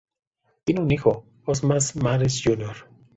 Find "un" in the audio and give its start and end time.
0.81-0.89